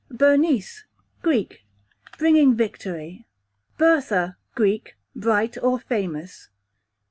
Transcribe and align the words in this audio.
Bernice, 0.09 0.85
Greek, 1.21 1.63
bringing 2.17 2.55
victory. 2.55 3.27
Bertha, 3.77 4.35
Greek, 4.55 4.95
bright 5.15 5.59
or 5.61 5.77
famous. 5.79 6.49